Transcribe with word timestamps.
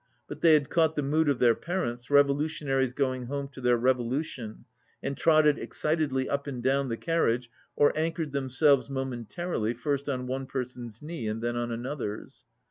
But 0.27 0.41
they 0.41 0.55
had 0.55 0.71
caught 0.71 0.95
the 0.95 1.03
mood 1.03 1.29
of 1.29 1.37
their 1.37 1.53
parents, 1.53 2.09
revolutionaries 2.09 2.91
going 2.91 3.27
home 3.27 3.49
to 3.49 3.61
their 3.61 3.77
revo 3.77 4.09
lution, 4.13 4.63
and 5.03 5.15
trotted 5.15 5.59
excitedly 5.59 6.27
up 6.27 6.47
and 6.47 6.63
down 6.63 6.89
the 6.89 6.97
carriage 6.97 7.51
or 7.75 7.95
anchored 7.95 8.31
themselves 8.31 8.89
momentarily, 8.89 9.75
first 9.75 10.09
on 10.09 10.25
one 10.25 10.47
person's 10.47 11.03
knee 11.03 11.27
and 11.27 11.43
then 11.43 11.55
on 11.55 11.71
another's. 11.71 12.45